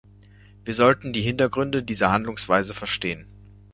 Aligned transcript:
Wir 0.65 0.73
sollten 0.73 1.13
die 1.13 1.21
Hintergründe 1.21 1.83
dieser 1.83 2.09
Handlungsweise 2.11 2.73
verstehen. 2.73 3.27